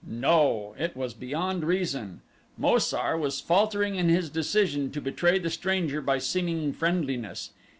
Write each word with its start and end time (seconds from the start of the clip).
No, 0.03 0.73
it 0.79 0.97
was 0.97 1.13
beyond 1.13 1.63
reason. 1.63 2.21
Mo 2.57 2.79
sar 2.79 3.15
was 3.19 3.39
faltering 3.39 3.93
in 3.97 4.09
his 4.09 4.31
decision 4.31 4.89
to 4.93 4.99
betray 4.99 5.37
the 5.37 5.51
stranger 5.51 6.01
by 6.01 6.17
seeming 6.17 6.73
friendliness. 6.73 7.51